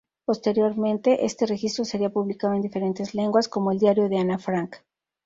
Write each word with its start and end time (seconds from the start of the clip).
Posteriormente, 0.25 1.25
este 1.27 1.45
registro 1.45 1.85
sería 1.85 2.09
publicado 2.09 2.55
en 2.55 2.63
diferentes 2.63 3.13
lenguas 3.13 3.47
como 3.47 3.71
"El 3.71 3.77
diario 3.77 4.09
de 4.09 4.17
Ana 4.17 4.39
Frank". 4.39 4.77